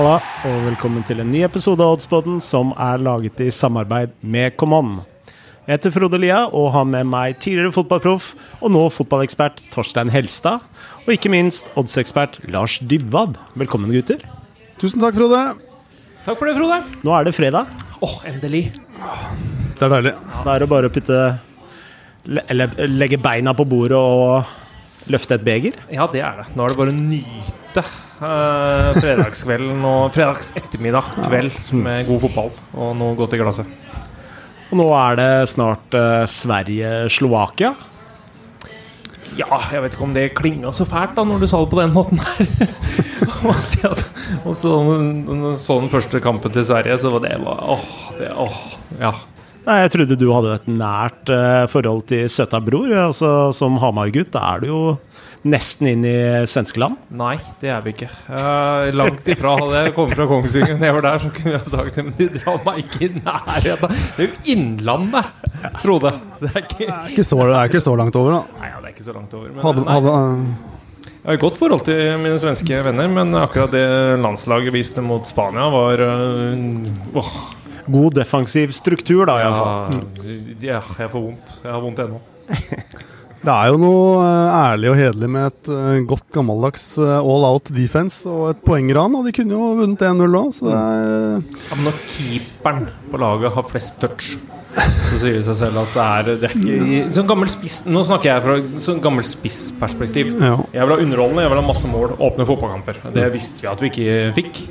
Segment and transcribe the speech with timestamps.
[0.00, 4.54] Halla, og velkommen til en ny episode av Oddsboden som er laget i samarbeid med
[4.56, 4.94] Common.
[5.66, 8.30] Jeg heter Frode Lia og har med meg tidligere fotballproff
[8.62, 10.64] og nå fotballekspert Torstein Helstad.
[11.04, 13.36] Og ikke minst oddsekspert Lars Dybwad.
[13.60, 14.24] Velkommen, gutter.
[14.80, 15.42] Tusen takk, Frode.
[16.24, 16.80] Takk for det, Frode.
[17.04, 17.76] Nå er det fredag.
[18.00, 18.70] Åh, endelig.
[18.72, 20.16] Det er deilig.
[20.32, 21.22] Da er det bare å putte
[22.48, 25.76] Eller legge beina på bordet og løfte et beger.
[25.92, 26.52] Ja, det er det.
[26.56, 32.50] Nå er det bare å nyte eh, fredagskvelden og fredags ettermiddag kveld med god fotball
[32.74, 33.78] og noe godt i glasset.
[34.70, 37.74] Og nå er det snart eh, Sverige-Slovakia.
[39.38, 41.80] Ja, jeg vet ikke om det klinga så fælt da når du sa det på
[41.80, 42.70] den måten her.
[44.44, 44.70] Og så
[45.56, 47.84] så den første kampen til Sverige, så var det var, åh,
[48.18, 48.58] det, åh,
[49.00, 49.14] ja.
[49.66, 52.90] Nei, Jeg trodde du hadde et nært eh, forhold til søta bror.
[52.96, 54.82] Altså, som Hamar-gutt er du jo
[55.48, 56.14] nesten inn i
[56.48, 56.98] svenskeland.
[57.16, 58.08] Nei, det er vi ikke.
[58.28, 59.54] Eh, langt ifra.
[59.60, 62.58] Hadde jeg kommet fra Kongsvinger var der, så kunne jeg sagt det, men du drar
[62.66, 63.94] meg ikke i nærheten.
[64.16, 65.30] Det er jo Innlandet,
[65.80, 66.12] Frode.
[66.40, 68.60] Det er ikke Det er ikke så, det er ikke så langt over, da.
[68.60, 69.54] Nei, ja, det er ikke så langt over.
[69.54, 73.72] Men Hadde, hadde, uh, jeg har et godt forhold til mine svenske venner, men akkurat
[73.74, 73.86] det
[74.20, 77.32] landslaget viste mot Spania, var uh, åh,
[77.90, 80.04] God defensiv struktur, da, iallfall.
[80.60, 81.56] ja, ja, jeg får vondt.
[81.64, 82.20] Jeg har vondt ennå.
[83.40, 87.46] det er jo noe uh, ærlig og hederlig med et uh, godt gammeldags uh, all
[87.48, 89.16] out defense og et poengran.
[89.16, 91.06] Og de kunne jo vunnet 1-0 òg, så det er
[91.70, 94.34] Ja, men når keeperen på laget har flest touch,
[94.76, 98.04] så sier det seg selv at det er, det er ikke Sånn gammel spiss Nå
[98.06, 100.34] snakker jeg fra sånn gammel spissperspektiv.
[100.36, 100.52] Ja.
[100.76, 103.02] Jeg vil ha underholdende, jeg vil ha masse mål, åpne fotballkamper.
[103.16, 104.62] Det visste vi at vi ikke fikk.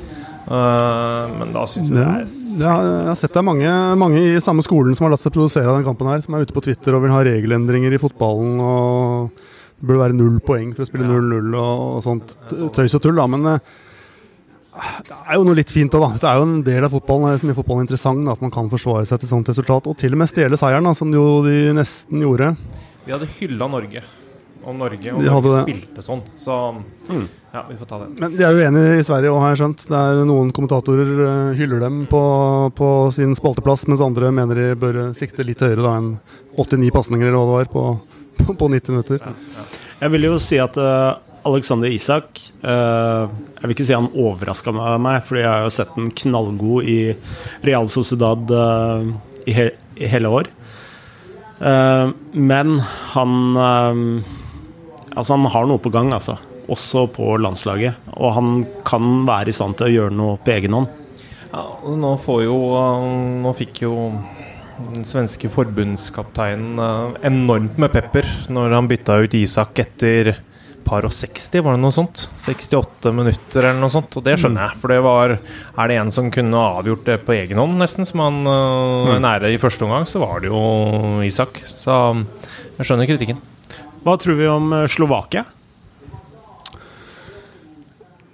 [0.50, 3.74] Uh, men da syns jeg det er jeg, har, jeg har sett det er mange,
[4.00, 6.56] mange i samme skolen som har latt seg produsere den kampen her, som er ute
[6.56, 8.58] på Twitter og vil ha regelendringer i fotballen.
[8.58, 9.30] og
[9.78, 12.34] Det burde være null poeng for å spille 0-0 og, sånt
[12.74, 13.28] tøys og tull, da.
[13.30, 13.70] Men eh,
[15.06, 16.18] det er jo noe litt fint òg, da.
[16.18, 18.74] Det er jo en del av fotballen som gjør fotballen interessant, da, at man kan
[18.74, 19.86] forsvare seg til sånt resultat.
[19.86, 22.56] Og til og med stjele seieren, da, som jo de nesten gjorde.
[23.06, 24.02] Vi hadde hylla Norge.
[24.60, 25.62] Og Norge, og De Norge det.
[25.64, 26.20] spilte sånn.
[26.40, 26.56] Så
[27.08, 28.08] ja, vi får ta det.
[28.20, 29.86] Men de er uenige i Sverige òg, har jeg skjønt.
[29.88, 32.20] Det er Noen kommentatorer eh, hyller dem på,
[32.76, 36.12] på sin spalteplass, mens andre mener de bør sikte litt høyere da enn
[36.58, 37.86] 89 pasninger eller hva det var på,
[38.42, 39.26] på, på 90 minutter.
[40.00, 41.16] Jeg vil jo si at uh,
[41.48, 43.28] Alexander Isak uh,
[43.58, 47.00] Jeg vil ikke si han overraska meg, fordi jeg har jo sett den knallgod i
[47.64, 49.08] Real Sociedad uh,
[49.44, 50.48] i, he i hele år.
[51.60, 52.78] Eh, men
[53.12, 54.22] han eh,
[55.20, 56.38] Altså, han har noe på gang, altså.
[56.70, 58.10] Også på landslaget.
[58.16, 60.88] Og han kan være i stand til å gjøre noe på egen hånd.
[61.50, 61.64] Ja,
[61.98, 63.06] nå får jo uh,
[63.42, 63.94] Nå fikk jo
[64.80, 70.30] den svenske forbundskapteinen uh, enormt med pepper når han bytta ut Isak etter
[70.86, 72.24] par og 60, var det noe sånt?
[72.40, 74.16] 68 minutter eller noe sånt.
[74.16, 77.36] Og det skjønner jeg, for det var Er det en som kunne avgjort det på
[77.36, 80.64] egen hånd, nesten, som han uh, nære i første omgang, så var det jo
[81.26, 81.60] Isak.
[81.68, 82.00] Så
[82.78, 83.49] jeg skjønner kritikken.
[84.00, 85.44] Hva tror vi om eh, Slovakia?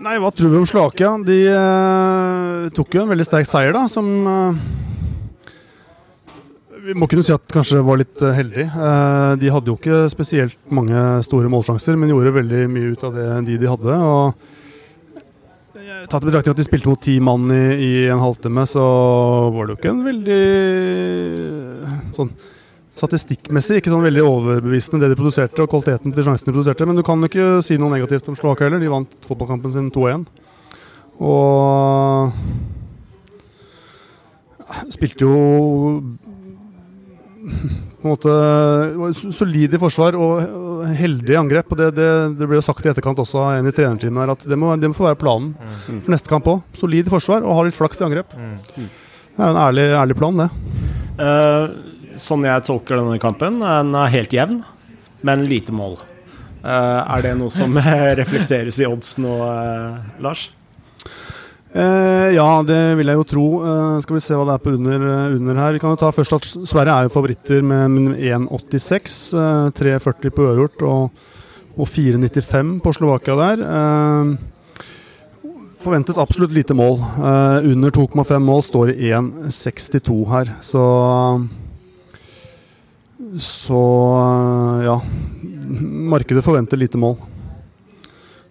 [0.06, 1.16] Nei, hva tror vi om Slovakia?
[1.26, 4.58] De eh, tok jo en veldig sterk seier, da, som eh,
[6.86, 8.66] Vi må kunne si at kanskje var litt eh, heldig.
[8.68, 13.16] Eh, de hadde jo ikke spesielt mange store målsjanser, men gjorde veldig mye ut av
[13.18, 13.94] det de de hadde.
[13.96, 14.26] og
[16.06, 18.84] Tatt i betraktning at de spilte mot ti mann i, i en halvtime, så
[19.50, 20.42] var det jo ikke en veldig
[22.14, 22.30] sånn
[22.96, 26.86] statistikkmessig ikke sånn veldig overbevisende det de produserte, og kvaliteten til de sjansene de produserte.
[26.88, 28.80] Men du kan ikke si noe negativt om Slovakia heller.
[28.82, 30.24] De vant fotballkampen sin 2-1.
[31.26, 32.32] Og
[34.92, 35.36] spilte jo
[37.46, 38.32] på en måte
[39.34, 41.72] solid i forsvar og heldig i angrep.
[41.72, 44.34] og Det, det, det ble jo sagt i etterkant også av en i trenerteamet her
[44.34, 45.52] at det må, det må få være planen
[45.86, 46.62] for neste kamp òg.
[46.76, 48.34] Solid i forsvar og ha litt flaks i angrep.
[48.36, 50.48] Det er jo en ærlig, ærlig plan, det.
[51.20, 51.64] Eh,
[52.20, 54.60] sånn jeg tolker denne kampen, den er helt jevn,
[55.26, 55.98] men lite mål.
[56.66, 57.76] Eh, er det noe som
[58.20, 60.48] reflekteres i odds nå, eh, Lars?
[61.76, 63.46] Eh, ja, det vil jeg jo tro.
[63.60, 65.76] Eh, skal vi se hva det er på under, eh, under her.
[65.76, 69.34] Vi kan jo ta først at Sverige er jo favoritter med med 1,86.
[69.36, 71.10] Eh, 3,40 på uavgjort og,
[71.76, 73.64] og 4,95 på Slovakia der.
[75.84, 76.98] Forventes absolutt lite mål.
[77.62, 80.56] Under 2,5 mål står det 1,62 her.
[80.64, 80.80] Så
[83.40, 83.82] Så
[84.22, 85.00] eh, ja.
[86.14, 87.16] Markedet forventer lite mål.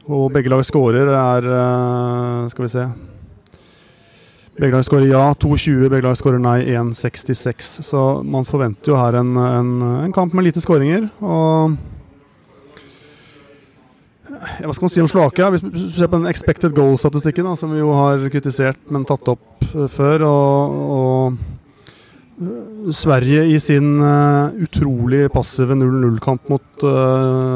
[0.05, 2.85] Og begge lag skårer er eh, Skal vi se.
[4.55, 5.87] Begge lag skårer ja, 2,20.
[5.89, 7.71] Begge lag skårer nei, 1,66.
[7.87, 9.73] Så man forventer jo her en, en,
[10.05, 11.09] en kamp med lite skåringer.
[11.23, 11.75] Og
[14.35, 15.49] Hva skal man si om Slovakia?
[15.51, 19.67] Hvis du ser på den expected goal-statistikken, som vi jo har kritisert, men tatt opp
[19.73, 21.64] uh, før, og, og
[22.91, 26.83] Sverige i sin uh, utrolig passive 0-0-kamp mot,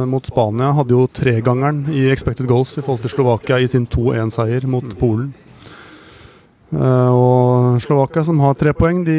[0.07, 4.67] mot, Spania hadde jo tregangeren i expected goals i forhold til Slovakia i sin 2-1-seier
[4.71, 4.95] mot mm.
[5.01, 5.33] Polen.
[6.71, 9.17] og Slovakia, som har tre poeng, de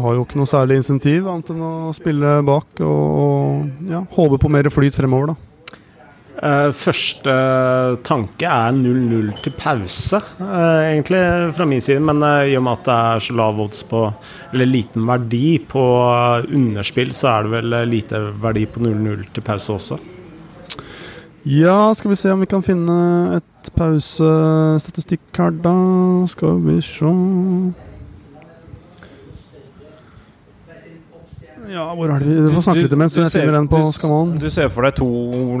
[0.00, 4.40] har jo ikke noe særlig insentiv annet enn å spille bak og, og ja, håpe
[4.40, 5.49] på mer flyt fremover, da.
[6.40, 7.32] Uh, første
[8.00, 11.20] tanke er 0-0 til pause, uh, egentlig,
[11.56, 12.00] fra min side.
[12.00, 14.06] Men uh, i og med at det er så lav odds på
[14.54, 15.82] Eller liten verdi på
[16.48, 20.00] underspill, så er det vel lite verdi på 0-0 til pause også.
[21.44, 22.96] Ja, skal vi se om vi kan finne
[23.38, 25.76] et pausestatistikk her, da.
[26.28, 27.12] Skal vi se
[31.70, 34.32] Ja, hvor er det vi får snakke litt mens jeg finner den på Skaman.
[34.42, 35.10] Du ser for deg to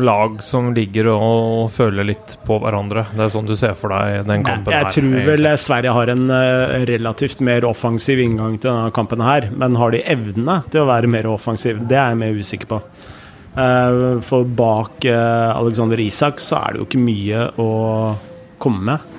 [0.02, 3.04] lag som ligger og føler litt på hverandre.
[3.14, 4.88] Det er sånn du ser for deg den kampen jeg, jeg her.
[4.88, 9.46] Jeg tror vel Sverige har en uh, relativt mer offensiv inngang til denne kampen her.
[9.54, 11.78] Men har de evne til å være mer offensiv?
[11.86, 12.82] Det er jeg mer usikker på.
[13.54, 17.70] Uh, for bak uh, Alexander Isak så er det jo ikke mye å
[18.62, 19.09] komme med.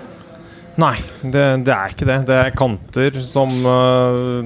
[0.80, 2.18] Nei, det, det, er ikke det.
[2.30, 4.40] Det er kanter som uh,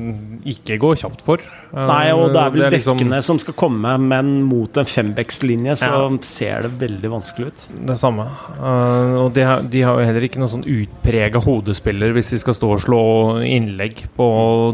[0.49, 1.43] ikke går kjapt for.
[1.69, 4.79] Uh, Nei, og det er vel det er liksom, bekkene som skal komme, men mot
[4.81, 6.07] en fembekslinje så ja.
[6.25, 7.65] ser det veldig vanskelig ut.
[7.91, 8.25] Det samme.
[8.57, 12.41] Uh, og de har, de har, jo heller ikke noen sånn utprega hodespiller hvis de
[12.41, 13.03] skal stå og slå
[13.45, 14.27] innlegg på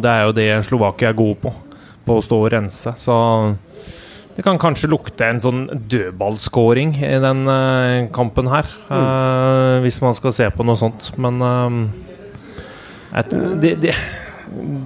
[0.04, 1.54] Det er jo det Slovakia er gode på,
[2.08, 2.96] på å stå og rense.
[3.02, 3.18] Så
[4.36, 8.70] det kan kanskje lukte en sånn dødballskåring i den uh, kampen her.
[8.88, 9.84] Uh, mm.
[9.86, 11.12] Hvis man skal se på noe sånt.
[11.22, 11.80] Men uh,
[13.20, 13.98] et, det, det,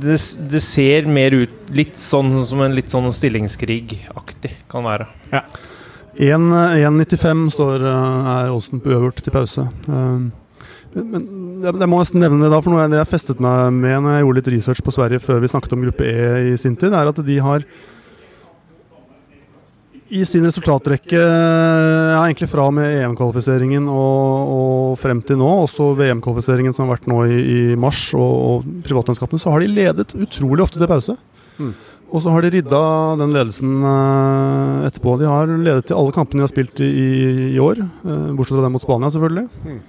[0.01, 0.17] det,
[0.49, 5.09] det, ser mer ut litt sånn som en litt sånn stillingskrig-aktig kan være.
[5.33, 5.45] Ja.
[6.15, 9.65] 1,95 står er Olsen på uavgjort til pause.
[10.95, 11.25] Men
[11.65, 14.39] jeg må nesten nevne det da, for noe jeg festet meg med når jeg gjorde
[14.39, 17.19] litt research på Sverige før vi snakket om gruppe E i sin tid, er at
[17.19, 17.65] de har
[20.09, 26.75] i sin resultatrekke, ja, egentlig fra med EM-kvalifiseringen og, og, frem til nå, også VM-kvalifiseringen
[26.75, 30.65] som har vært nå i, i mars, og, og privatlandskapene, så har de ledet utrolig
[30.67, 31.17] ofte til pause.
[31.57, 31.73] Mm.
[32.13, 32.81] Og så har de ridda
[33.19, 35.15] den ledelsen uh, etterpå.
[35.19, 36.91] De har ledet til alle kampene de har spilt i,
[37.55, 39.47] i år, uh, bortsett fra den mot Spania, selvfølgelig.
[39.65, 39.79] Mm.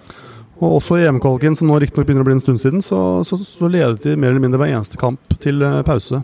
[0.57, 3.37] Og også i EM-kvaliken, som nå riktignok begynner å bli en stund siden, så, så,
[3.45, 6.23] så, ledet de mer eller mindre hver eneste kamp til uh, pause.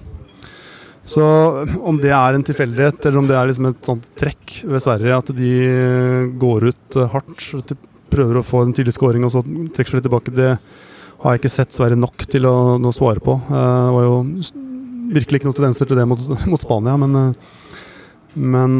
[1.04, 1.22] Så
[1.82, 5.18] om det er en tilfeldighet, eller om det er liksom et sånt trekk ved Sverige,
[5.18, 5.54] at de
[6.38, 7.74] går ut eh, hardt,
[8.12, 10.52] prøver å få en tidlig scoring og så trekker seg tilbake, det
[11.22, 13.34] har jeg ikke sett Sverige nok til å, å svare på.
[13.34, 14.14] Eh, det var jo
[15.12, 16.22] virkelig ikke noen tendenser til det mot,
[16.52, 17.58] mot Spania, men, eh,
[18.38, 18.78] men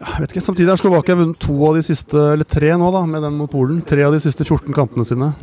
[0.00, 3.02] jeg vet ikke, Samtidig har Slovakia vunnet to av de siste, eller tre nå, da,
[3.10, 3.82] med den mot Polen.
[3.84, 5.34] Tre av de siste 14 kampene sine.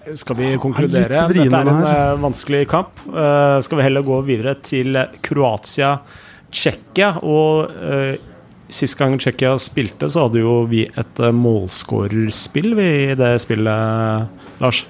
[0.00, 1.26] Skal vi konkludere?
[1.28, 2.16] Dette er en her.
[2.22, 3.02] vanskelig kamp.
[3.12, 7.10] Uh, skal vi heller gå videre til Kroatia-Tsjekkia.
[7.20, 8.14] Og uh,
[8.72, 14.86] sist gang Tsjekkia spilte, så hadde jo vi et uh, målskårerspill i det spillet, Lars.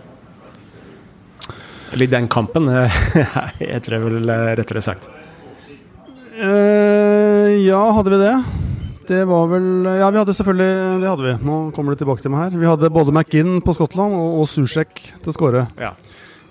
[1.91, 2.71] Eller i den kampen,
[3.59, 5.11] heter det vel rettere sagt.
[6.41, 8.60] ja, hadde vi det?
[9.11, 11.35] Det var vel Ja, vi hadde selvfølgelig Det hadde vi.
[11.43, 12.59] Nå kommer det tilbake til meg her.
[12.61, 15.97] Vi hadde både McInn på Skottland og, og Susek til skåre ja.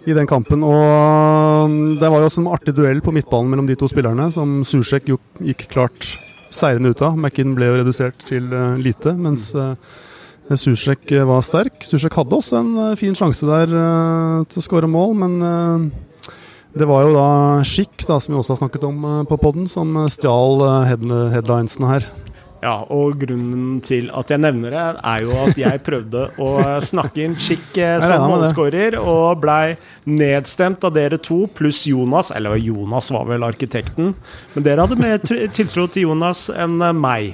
[0.03, 0.65] i den kampen.
[0.67, 4.27] Og um, det var jo også en artig duell på midtbanen mellom de to spillerne,
[4.35, 6.11] som Susek gikk klart
[6.51, 7.15] seirende ut av.
[7.15, 9.53] McInn ble jo redusert til uh, lite, mens
[10.59, 11.79] Susek uh, var sterk.
[11.87, 16.31] Susek hadde også en uh, fin sjanse der uh, til å skåre mål, men uh,
[16.75, 17.29] det var jo da
[17.63, 22.11] Schick, da, som vi også har snakket om på poden, som stjal headlinesene her.
[22.59, 26.49] Ja, og grunnen til at jeg nevner det, er jo at jeg prøvde å
[26.83, 29.77] snakke inn Chick eh, som målskårer, og blei
[30.09, 32.33] nedstemt av dere to, pluss Jonas.
[32.35, 34.11] Eller Jonas var vel arkitekten,
[34.55, 37.33] men dere hadde mer tiltro til Jonas enn eh, meg.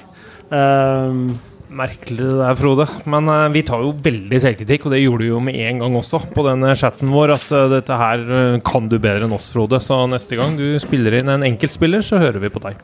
[0.53, 1.33] Uh,
[1.75, 2.85] Merkelig det der, Frode.
[3.09, 5.97] Men uh, vi tar jo veldig selvkritikk, og det gjorde du jo med en gang
[5.97, 9.49] også på den chatten vår, at uh, dette her uh, kan du bedre enn oss,
[9.51, 9.81] Frode.
[9.83, 12.77] Så neste gang du spiller inn en enkeltspiller, så hører vi på deg.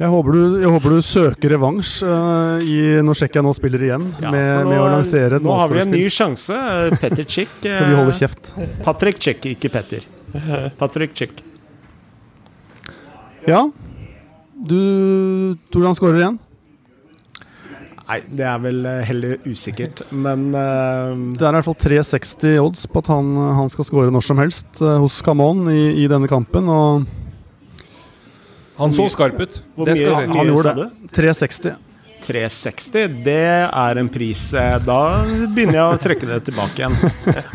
[0.00, 4.30] Jeg håper, du, jeg håper du, søker revansj uh, når Tsjekkia nå spiller igjen, ja,
[4.32, 6.56] med, nå, med, å lansere et Nå har vi en ny sjanse.
[7.02, 7.52] Petter Chick.
[7.66, 8.52] Skal vi holde kjeft?
[8.86, 10.08] Patrick Chick, ikke Petter.
[10.80, 11.44] Patrick Chick.
[13.44, 13.66] Ja.
[14.56, 14.80] Du
[15.72, 16.40] tror han skårer igjen?
[18.10, 22.56] Nei, det er vel eh, heller usikkert, men uh, Det er i hvert fall 360
[22.58, 26.08] odds på at han, han skal skåre når som helst uh, hos Camon i, i,
[26.10, 26.66] denne kampen.
[26.66, 27.04] Og
[28.80, 29.60] Han så skarp ut.
[29.76, 30.26] Hvor Det mye, si.
[30.34, 30.88] Han gjorde det.
[31.16, 31.78] 360.
[32.20, 34.96] 360, det er en pris eh, Da
[35.48, 36.96] begynner jeg å trekke det tilbake igjen.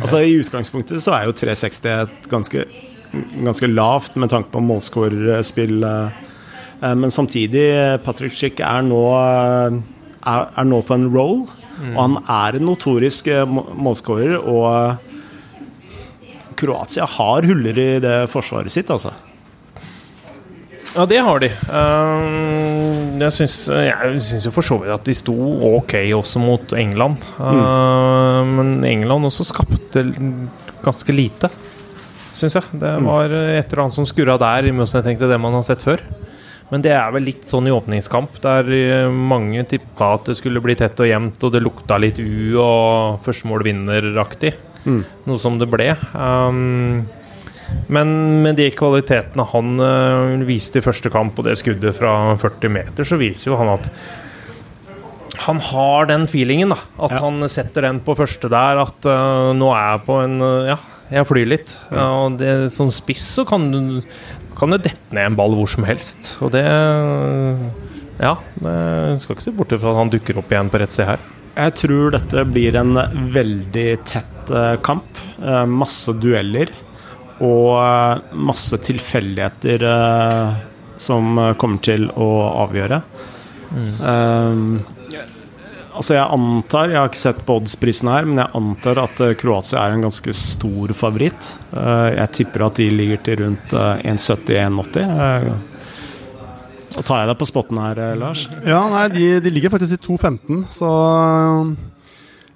[0.01, 2.63] Altså I utgangspunktet så er jo 360 et ganske,
[3.46, 5.84] ganske lavt med tanke på målskårerspill.
[5.86, 6.10] eh,
[6.82, 7.67] eh, Men samtidig,
[8.08, 9.77] Patrick Schick er nå, er,
[10.25, 11.44] er nå på en roll.
[11.91, 14.98] Og han er en notorisk målskårer, og
[16.55, 19.12] Kroatia har huller i det forsvaret sitt, altså.
[20.96, 21.50] Ja, det har de.
[21.75, 25.36] Ehm, jeg syns, jo for så vidt at de sto
[25.75, 27.24] ok også mot England.
[27.40, 28.54] Mm.
[28.56, 30.06] men England også skapte
[30.86, 31.50] ganske lite,
[32.36, 32.80] syns jeg.
[32.80, 35.84] Det var et eller annet som skurra der, i motsetning til det man har sett
[35.84, 36.04] før.
[36.72, 40.64] Men det er vel litt sånn i åpningskamp, der eh, mange tippa at det skulle
[40.64, 44.56] bli tett og jevnt, og det lukta litt U og førstemål vinner-aktig.
[44.86, 45.92] Noe som det ble.
[46.18, 47.06] Ehm,
[47.90, 52.70] men med de kvalitetene han øh, viste i første kamp, og det skuddet fra 40
[52.72, 53.90] meter, så viser jo han at
[55.46, 56.78] han har den feelingen, da.
[57.06, 57.20] At Ja.
[57.26, 58.80] han setter den på første der.
[58.86, 60.78] At øh, nå er jeg på en øh, Ja,
[61.12, 61.74] jeg flyr litt.
[61.92, 64.02] Ja, og det, som spiss så kan du
[64.58, 66.38] kan det dette ned en ball hvor som helst.
[66.42, 70.80] Og det Ja, det skal ikke se bort fra at han dukker opp igjen på
[70.80, 71.20] rett sted her.
[71.56, 72.96] Jeg tror dette blir en
[73.36, 74.54] veldig tett
[74.88, 75.20] kamp.
[75.68, 76.72] Masse dueller
[77.44, 80.58] og eh, masse tilfeldigheter eh,
[81.01, 82.30] som eh, kommer til å
[82.63, 83.01] avgjøre.
[83.75, 84.54] Eh,
[85.96, 89.84] altså jeg antar, jeg har ikke sett på oddsprisen her, men jeg antar at Kroatia
[89.84, 91.56] er en ganske stor favoritt.
[91.72, 95.04] Uh, jeg tipper at de ligger til rundt eh, 1,70-1,80.
[95.08, 95.74] Uh,
[96.96, 98.46] så tar jeg deg på spotten her, Lars.
[98.63, 100.92] Ja, nei, de, de ligger faktisk i 2.15, så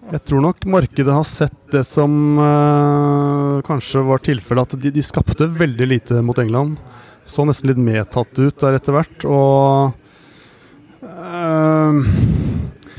[0.10, 2.12] jeg tror nok markedet har sett det som
[2.42, 6.80] øh, kanskje var tilfellet, at de, de skapte veldig lite mot England.
[7.30, 9.94] Så nesten litt medtatt ut der etter hvert, og
[11.06, 12.00] øh,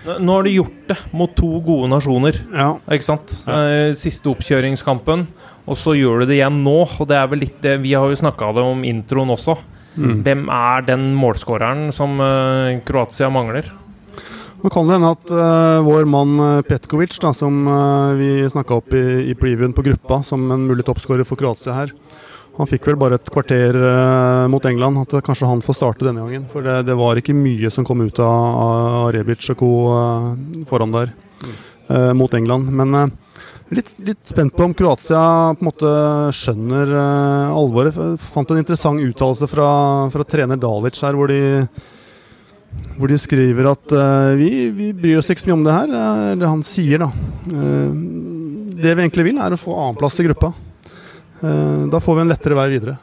[0.01, 2.39] Nå har de gjort det mot to gode nasjoner.
[2.57, 2.71] Ja.
[2.95, 3.35] Ikke sant?
[3.51, 5.27] Eh, Siste oppkjøringskampen,
[5.69, 6.79] og så gjør du det igjen nå.
[6.97, 9.59] Og det er vel litt det Vi har jo snakka om introen også.
[10.01, 12.17] Hvem er den målskåreren som
[12.89, 13.69] Kroatia mangler?
[14.61, 18.77] Nå kan det hende at uh, vår mann øh, Petkovic, da, som uh, vi snakka
[18.77, 21.95] opp i, i previewen på gruppa som en mulig toppskårer for Kroatia her,
[22.59, 25.01] han fikk vel bare et kvarter uh, mot England.
[25.01, 26.45] At kanskje han får starte denne gangen.
[26.53, 29.73] For det, det var ikke mye som kom ut av, av Rebic og co.
[30.69, 31.15] foran der
[32.15, 32.69] mot England.
[32.77, 32.93] Men
[33.75, 35.23] litt, litt spent på om Kroatia
[35.55, 35.95] på en måte
[36.37, 37.97] skjønner uh, alvoret.
[38.21, 39.71] Fant en interessant uttalelse fra,
[40.13, 41.41] fra trener Dalic her, hvor de
[43.01, 45.93] hvor de skriver at uh, vi, vi bryr oss ikke så mye om det her.
[45.97, 47.09] eh, Eller han sier, da.
[47.49, 47.93] Uh,
[48.81, 50.53] det vi egentlig vil, er å få annenplass i gruppa.
[51.41, 52.99] Uh, da får vi en lettere vei videre.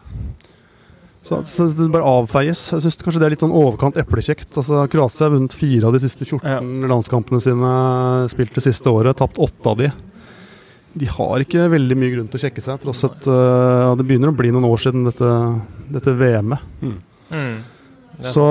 [1.26, 2.62] Så, så det bare avfeies.
[2.72, 4.48] Jeg syns kanskje det er litt sånn overkant eplekjekt.
[4.54, 7.72] Altså, Kroatia har vunnet fire av de siste 14 landskampene sine
[8.32, 9.18] spilt det siste året.
[9.20, 9.90] Tapt åtte av de.
[10.98, 14.38] De har ikke veldig mye grunn til å sjekke seg, tross at det begynner å
[14.40, 15.34] bli noen år siden dette,
[15.94, 16.64] dette VM-et.
[16.88, 16.96] Er
[18.18, 18.44] Så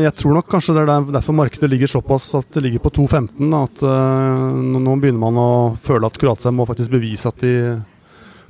[0.00, 3.50] jeg tror nok kanskje det er derfor markedet ligger såpass at det ligger på 2,15.
[3.52, 5.50] da, At uh, nå begynner man å
[5.84, 7.54] føle at Kroatia må faktisk bevise at de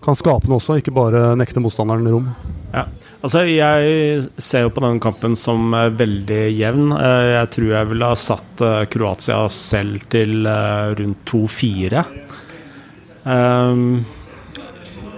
[0.02, 2.30] kan skape noe også, ikke bare nekte motstanderen rom.
[2.72, 2.88] Ja.
[3.22, 6.88] Altså, jeg ser jo på den kampen som eh, veldig jevn.
[6.96, 10.42] Eh, jeg tror jeg ville ha satt Kroatia selv til
[10.98, 12.02] rundt 2-4.
[13.22, 14.02] Um,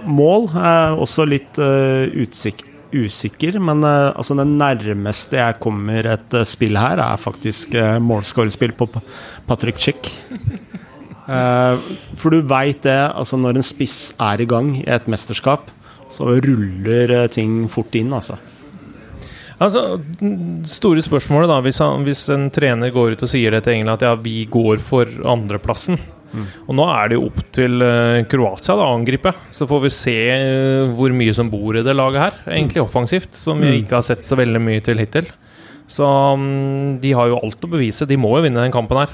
[0.05, 6.37] mål er også litt utsikt utsik usikker, men eh, altså det nærmeste jeg kommer et
[6.37, 8.89] eh, spill her, er faktisk uh, målskårerspill på
[9.47, 10.11] Patrick Chick.
[11.27, 11.75] Uh,
[12.19, 15.71] for du veit det, altså når en spiss er i gang i et mesterskap,
[16.11, 18.37] så ruller eh, ting fort inn, altså.
[19.55, 20.01] Altså,
[20.67, 24.01] store spørsmålet da Hvis, han, hvis en trener går ut og sier det til England
[24.01, 25.95] at ja, vi går for andreplassen
[26.67, 29.33] Og nå er det jo opp til eh, Kroatia da, å angripe.
[29.51, 32.39] Så får vi se eh, hvor mye som bor i det laget her.
[32.57, 35.29] Egentlig offensivt, som vi ikke har sett så veldig mye til hittil.
[35.87, 36.05] Så
[36.37, 38.07] mm, de har jo alt å bevise.
[38.09, 39.13] De må jo vinne den kampen her.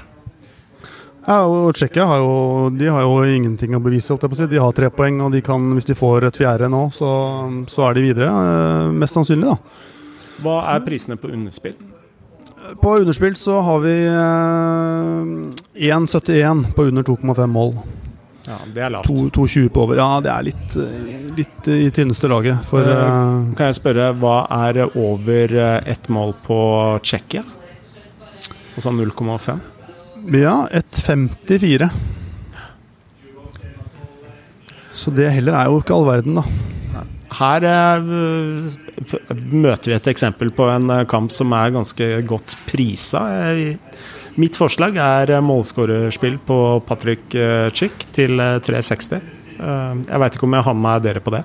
[1.27, 4.09] Ja, og Tsjekkia har, jo- har jo ingenting å bevise.
[4.09, 4.47] Holdt jeg på å si.
[4.49, 7.11] De har tre poeng, og de kan, hvis de får et fjerde nå, så,
[7.69, 8.29] så er de videre.
[8.31, 9.57] eh, mest sannsynlig, da.
[10.41, 11.75] Hva er prisene på underspill?
[12.81, 17.73] På underspill så har vi eh, 1,71 på under 2,5 mål.
[18.47, 19.09] Ja, det er lavt.
[19.09, 19.99] 2,20 på over.
[20.01, 22.63] Ja, det er litt, eh, litt i tynneste laget.
[22.65, 26.57] For Eh, eh, Kan jeg spørre, hva er over eh, ett mål på
[27.03, 27.43] Tsjekkia?
[28.75, 29.59] Altså 0,5?
[30.37, 31.89] ja, 1,54.
[34.91, 36.43] Så det heller er jo ikke all verden, da.
[37.37, 38.73] Her eh,
[39.51, 43.23] møter vi et eksempel på en eh, kamp som er ganske godt prisa.
[43.51, 43.77] Eh,
[44.41, 46.57] mitt forslag er målskårerspill på
[46.87, 47.37] Patrick
[47.77, 49.21] Chick til eh, 360.
[49.61, 51.43] Eh, jeg veit ikke om jeg har med meg dere på det.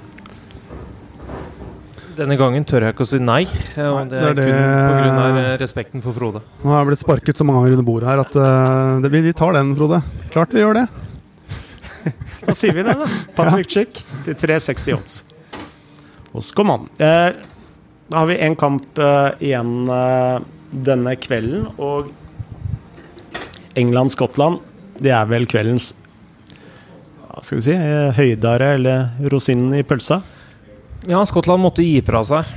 [2.16, 3.42] Denne gangen tør jeg ikke å si nei.
[3.44, 5.56] Og det er det er kun det- pga.
[5.60, 6.40] respekten for Frode.
[6.62, 9.20] Nå har jeg blitt sparket så mange ganger under bordet her at uh, det, vi,
[9.28, 10.00] vi tar den, Frode.
[10.32, 10.86] Klart vi gjør det.
[12.46, 13.08] Da sier vi det, da.
[13.36, 15.35] Patrick Chick til 360 odds.
[16.36, 16.88] Hos Command.
[17.00, 17.32] Eh,
[18.08, 20.42] da har vi en kamp eh, igjen eh,
[20.86, 22.10] denne kvelden, og
[23.76, 24.60] England-Skottland,
[25.00, 25.94] det er vel kveldens
[27.36, 27.74] hva skal vi si,
[28.16, 30.22] høydare eller rosinen i pølsa?
[31.04, 32.48] Ja, Skottland måtte gi fra seg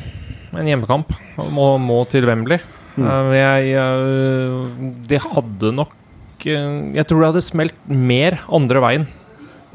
[0.56, 1.12] en hjemmekamp.
[1.36, 2.64] og Må, må til Wembley.
[2.96, 3.10] Mm.
[3.36, 3.84] Jeg,
[5.08, 5.92] det hadde nok
[6.48, 9.06] Jeg tror det hadde smelt mer andre veien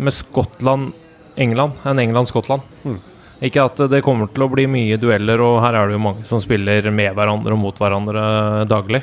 [0.00, 2.64] med Skottland-England enn England-Skottland.
[2.88, 2.99] Mm.
[3.43, 6.26] Ikke at det kommer til å bli mye dueller, og her er det jo mange
[6.29, 8.23] som spiller med hverandre og mot hverandre
[8.71, 9.03] daglig.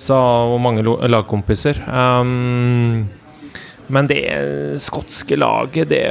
[0.00, 1.78] Så, og mange lagkompiser.
[1.86, 3.04] Um,
[3.92, 4.24] men det
[4.82, 6.02] skotske laget, det,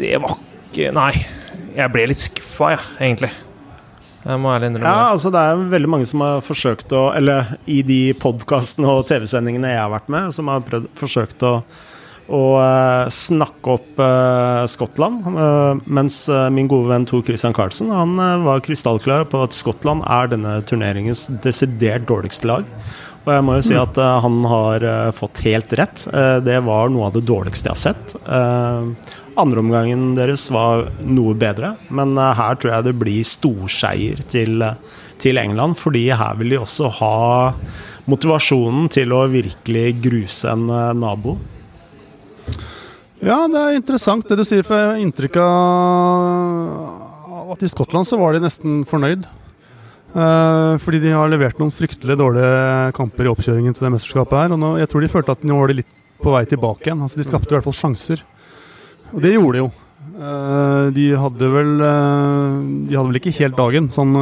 [0.00, 1.12] det var ikke Nei.
[1.74, 3.30] Jeg ble litt skuffa, jeg, egentlig.
[4.24, 7.50] Jeg må ærlig innrømme Ja, altså det er veldig mange som har forsøkt å Eller
[7.68, 11.58] i de podkastene og TV-sendingene jeg har vært med, som har prøvd, forsøkt å,
[12.32, 15.24] å uh, snakke opp uh, Skottland.
[15.26, 19.56] Uh, mens eh, min gode venn Tor Christian Carlsen Han eh, var krystallklar på at
[19.56, 22.68] Skottland er denne turneringens desidert dårligste lag.
[23.24, 26.06] Og jeg må jo si at eh, han har eh, fått helt rett.
[26.12, 28.16] Eh, det var noe av det dårligste jeg har sett.
[28.24, 34.62] Uh, Andreomgangen deres var noe bedre, men eh, her tror jeg det blir storseier til,
[34.62, 35.78] eh, til England.
[35.80, 37.16] Fordi her vil de også ha
[38.10, 41.38] motivasjonen til å virkelig gruse en eh, nabo.
[43.24, 45.54] Ja, det er interessant det du sier, for jeg har inntrykk av
[47.54, 49.24] at i Skottland så var de nesten fornøyd.
[50.14, 54.52] Eh, fordi de har levert noen fryktelig dårlige kamper i oppkjøringen til det mesterskapet her.
[54.52, 57.00] Og nå, jeg tror de følte at nå var de litt på vei tilbake igjen.
[57.00, 58.20] Altså, de skapte i hvert fall sjanser.
[59.14, 59.72] Og det gjorde de jo.
[60.14, 64.12] Eh, de hadde vel eh, De hadde vel ikke helt dagen sånn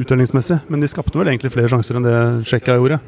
[0.00, 3.04] uttellingsmessig, men de skapte vel egentlig flere sjanser enn det Tsjekkia gjorde.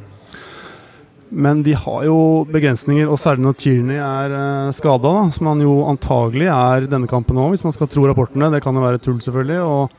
[1.33, 2.17] Men de har jo
[2.53, 7.41] begrensninger, og særlig når Tierney er uh, skada, som han jo antagelig er denne kampen
[7.41, 8.51] òg, hvis man skal tro rapportene.
[8.53, 9.63] Det kan jo være tull, selvfølgelig.
[9.65, 9.95] Og,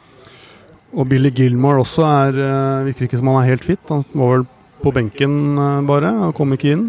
[0.94, 3.82] og Billy Gilmore også er, eh, virker ikke som han er helt fit.
[3.90, 4.46] Han var vel
[4.84, 6.86] på benken eh, bare, og kom ikke inn.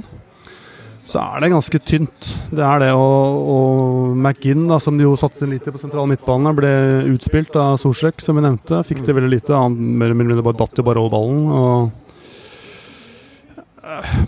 [1.09, 2.31] Så er det ganske tynt.
[2.53, 2.93] Det er det.
[2.97, 6.71] Og, og McGinn, da, som de jo satte lite på sentral midtbane, ble
[7.13, 8.85] utspilt av Solsjek, som vi nevnte.
[8.89, 9.57] Fikk det veldig lite.
[9.57, 11.45] Han mer eller mindre bare datt jo bare over ballen.
[11.49, 12.01] og eh,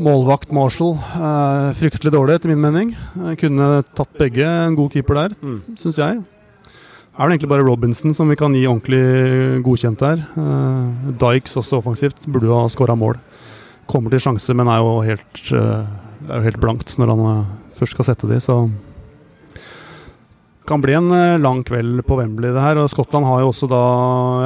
[0.05, 2.91] Målvakt Marshall, eh, fryktelig dårlig etter min mening.
[3.17, 4.45] Eh, kunne tatt begge.
[4.45, 5.63] En god keeper der, Mm.
[5.77, 6.25] syns jeg.
[7.19, 10.19] Er det egentlig bare Robinson som vi kan gi ordentlig godkjent der.
[10.37, 13.17] Eh, Dykes også offensivt, burde jo ha skåra mål.
[13.89, 17.47] Kommer til sjanse, men er jo helt, det er jo helt blankt når han
[17.79, 18.71] først skal sette de, så
[20.67, 22.81] kan bli en eh, lang kveld på Wembley, det her.
[22.83, 23.83] Og Skottland har jo også da,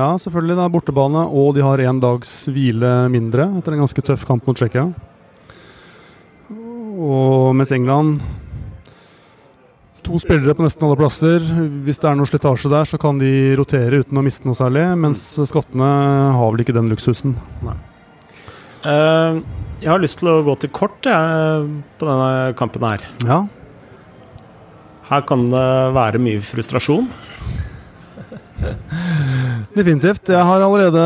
[0.00, 4.26] ja, selvfølgelig da bortebane, og de har én dags hvile mindre etter en ganske tøff
[4.28, 4.90] kamp mot Tsjekkia.
[7.00, 8.20] Og mens England
[10.10, 11.44] To spillere på nesten alle plasser.
[11.84, 14.86] Hvis det er noe slitasje der, så kan de rotere uten å miste noe særlig.
[14.98, 15.90] Mens skottene
[16.34, 17.34] har vel ikke den luksusen.
[18.80, 19.40] Eh,
[19.84, 21.68] jeg har lyst til å gå til kort jeg,
[22.00, 23.04] på denne kampen her.
[23.28, 23.42] Ja,
[25.10, 27.08] Her kan det være mye frustrasjon.
[29.74, 30.30] definitivt.
[30.30, 31.02] Jeg har allerede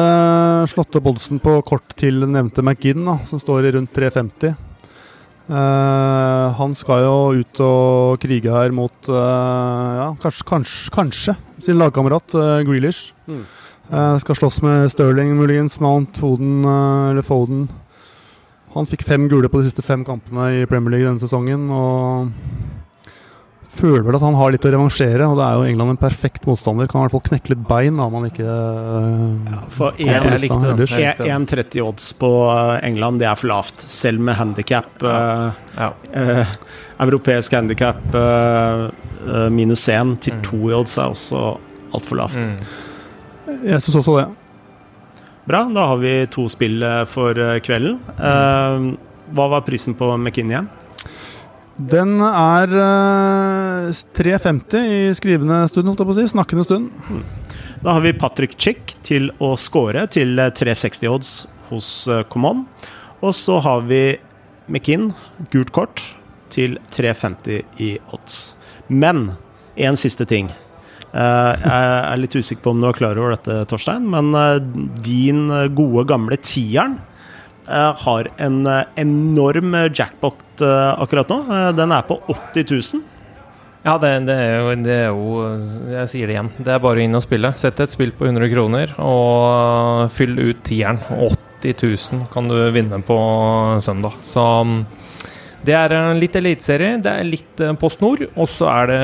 [0.73, 4.55] slått opp oddsen på kort til nevnte McGinn, da, som står i rundt 3,50.
[5.45, 11.35] Uh, han skal jo ut og krige her mot uh, ja, kanskje, kanskje, kanskje
[11.67, 13.13] sin lagkamerat uh, Grealish.
[13.29, 13.45] Mm.
[13.93, 17.69] Eh, skal slåss med Sterling muligens, Mount, Foden eh, eller Foden.
[18.75, 21.69] Han fikk fem gule på de siste fem kampene i Premier League denne sesongen.
[21.71, 22.31] Og
[23.75, 26.47] føler vel at han har litt å revansjere, og det er jo England en perfekt
[26.49, 26.89] motstander.
[26.91, 30.21] Kan i hvert fall knekke litt bein da, om han ikke ja, For Ja,
[31.19, 31.47] den.
[31.49, 33.85] 1,30 odds på eh, England, det er for lavt.
[33.91, 34.91] Selv med handikap.
[35.05, 35.91] Ja.
[37.03, 38.01] europeisk handikap
[39.51, 40.43] minus 1 til Mm.
[40.47, 41.43] 2 i odds er også
[41.95, 42.39] altfor lavt.
[42.41, 42.59] Mm.
[43.65, 44.29] Jeg syns også det.
[45.45, 47.99] Bra, da har vi to spill eh, for eh, kvelden.
[48.17, 48.87] Eh,
[49.37, 50.71] hva var prisen på McKinney igjen?
[51.91, 53.44] Den er eh,
[53.93, 56.27] 3,50 i skrivende stund, holdt jeg på å si.
[56.33, 56.91] Snakkende stund.
[57.85, 61.33] Da har vi Patrick Chick til å score til eh, 360 odds
[61.71, 62.65] hos eh, Common.
[63.25, 64.03] Og så har vi
[64.69, 65.11] McKinn,
[65.53, 66.03] gult kort,
[66.55, 68.57] til 350 i odds.
[68.89, 69.33] Men
[69.75, 70.49] en siste ting.
[71.15, 74.61] Eh, jeg er litt usikker på om du er klar over dette, Torstein, men eh,
[75.05, 76.99] din gode, gamle tieren
[77.69, 81.41] eh, har en eh, enorm jackpot eh, akkurat nå.
[81.49, 83.14] Eh, den er på 80 000.
[83.85, 85.41] Ja, det, det, er jo, det er jo
[85.93, 86.51] Jeg sier det igjen.
[86.57, 87.51] Det er bare inn og spille.
[87.61, 91.03] Sett et spill på 100 kroner og fyll ut tieren.
[91.13, 91.77] 80
[92.17, 93.19] 000 kan du vinne på
[93.85, 94.17] søndag.
[94.25, 94.79] Så mm,
[95.65, 98.99] det er litt eliteserie, det er litt eh, Post Nord, og så er det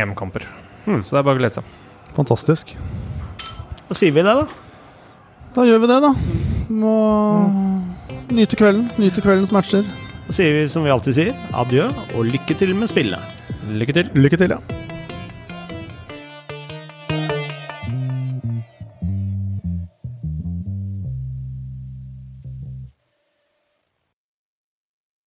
[0.00, 0.44] EM-kamper.
[0.84, 1.00] Hmm.
[1.04, 1.70] Så det er bare å glede seg.
[2.16, 2.74] Fantastisk.
[3.88, 4.48] Da sier vi det, da.
[5.54, 6.12] Da gjør vi det, da.
[6.72, 6.96] Må
[8.32, 8.88] nyte kvelden.
[9.00, 9.84] Nyte kveldens matcher.
[10.24, 13.43] Da sier vi som vi alltid sier, adjø og lykke til med spillet.
[13.68, 14.10] Lykke til.
[14.14, 14.93] Lykke til, ja.